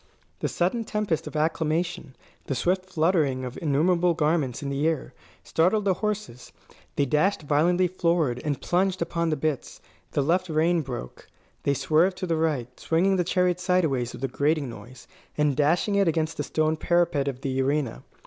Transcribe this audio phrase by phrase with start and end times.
[0.39, 2.15] The sudden tempest of acclamation,
[2.47, 6.51] the swift fluttering of innumerable garments in the air, startled the horses.
[6.95, 9.79] They dashed violently forward, and plunged upon the bits.
[10.13, 11.27] The left rein broke.
[11.61, 15.05] They swerved to the right, swinging the chariot sideways with a grating noise,
[15.37, 18.01] and dashing it against the stone parapet of the arena.